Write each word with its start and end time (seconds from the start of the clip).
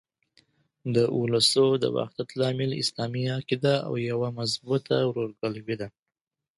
د 0.95 0.97
اولسو 1.15 1.65
د 1.83 1.85
وحدت 1.95 2.29
لامل 2.39 2.71
اسلامي 2.83 3.23
عقیده 3.37 3.75
او 3.87 3.93
یوه 4.09 4.29
مضبوطه 4.39 4.95
ورورګلوي 5.05 5.75
ده. 5.81 5.87